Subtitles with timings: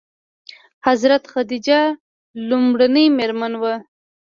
[0.87, 1.79] حضرت خدیجه
[2.49, 3.75] لومړنۍ مومنه وه.